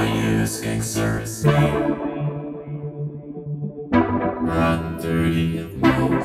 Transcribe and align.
by 0.00 0.06
using 0.06 0.80
service 0.80 1.44
name. 1.44 1.92
Run 3.92 4.96
dirty 4.96 5.58
and 5.58 5.82
cold. 5.84 6.24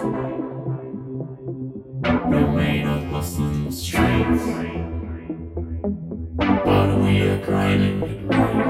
We 2.31 2.40
made 2.56 2.85
not 2.85 3.03
Muslim 3.08 3.69
strength, 3.72 4.46
but 6.40 6.90
we 7.03 7.22
are 7.28 7.41
grinding 7.46 8.02
it 8.03 8.19
right. 8.34 8.66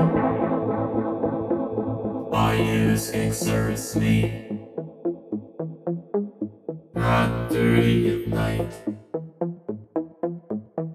By 2.32 2.56
using 2.56 3.32
service 3.32 3.96
name. 3.96 4.66
Run 6.96 7.48
dirty 7.54 8.10
at 8.10 8.28
night. 8.28 8.74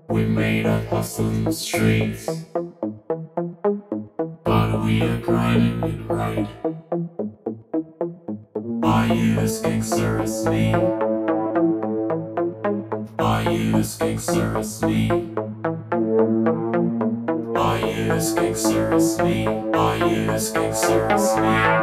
We 0.08 0.24
made 0.24 0.64
not 0.64 0.90
Muslim 0.90 1.52
strength. 1.52 2.49
I 6.30 6.46
use 9.12 9.60
King. 9.60 9.82
I 13.18 13.50
use 13.50 13.96
King. 13.96 14.20
I 17.56 17.80
use 17.80 18.32
King. 18.34 18.54
I 19.74 19.96
use 19.96 20.50
King. 20.50 20.72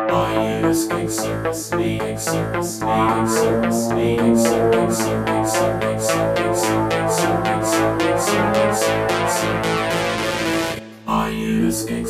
I 0.10 0.62
use 0.62 0.88
King 0.88 1.10
seriously. 1.10 2.00
King 2.00 2.18
seriously. 2.18 2.88
King 3.18 3.38
seriously. 3.38 4.18
King 4.18 4.38
seriously. 4.94 5.18
King 5.18 5.45
I 11.07 11.30
use 11.30 11.83
King. 11.86 12.06